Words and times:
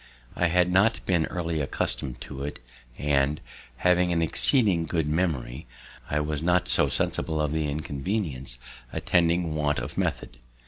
I 0.35 0.47
had 0.47 0.67
not 0.67 1.05
been 1.05 1.27
early 1.27 1.61
accustomed 1.61 2.19
to 2.21 2.41
it, 2.43 2.57
and, 2.97 3.39
having 3.75 4.11
an 4.11 4.23
exceeding 4.23 4.85
good 4.85 5.05
memory, 5.07 5.67
I 6.09 6.21
was 6.21 6.41
not 6.41 6.67
so 6.67 6.89
sensible 6.89 7.39
of 7.39 7.51
the 7.51 7.69
inconvenience 7.69 8.57
attending 8.91 9.53
want 9.53 9.77
of 9.77 9.99
method. 9.99 10.39